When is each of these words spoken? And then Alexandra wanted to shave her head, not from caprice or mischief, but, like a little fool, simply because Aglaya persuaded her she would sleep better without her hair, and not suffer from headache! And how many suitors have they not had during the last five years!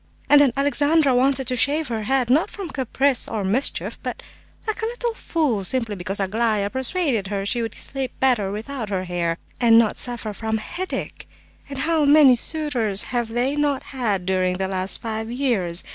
And 0.31 0.41
then 0.41 0.51
Alexandra 0.57 1.13
wanted 1.13 1.45
to 1.45 1.55
shave 1.55 1.89
her 1.89 2.01
head, 2.05 2.31
not 2.31 2.49
from 2.49 2.71
caprice 2.71 3.27
or 3.27 3.43
mischief, 3.43 3.99
but, 4.01 4.23
like 4.65 4.81
a 4.81 4.85
little 4.87 5.13
fool, 5.13 5.63
simply 5.63 5.95
because 5.95 6.19
Aglaya 6.19 6.71
persuaded 6.71 7.27
her 7.27 7.45
she 7.45 7.61
would 7.61 7.75
sleep 7.75 8.11
better 8.19 8.51
without 8.51 8.89
her 8.89 9.03
hair, 9.03 9.37
and 9.59 9.77
not 9.77 9.97
suffer 9.97 10.33
from 10.33 10.57
headache! 10.57 11.29
And 11.69 11.77
how 11.77 12.05
many 12.05 12.35
suitors 12.35 13.03
have 13.13 13.27
they 13.27 13.55
not 13.55 13.83
had 13.93 14.25
during 14.25 14.57
the 14.57 14.67
last 14.67 15.03
five 15.03 15.29
years! 15.29 15.83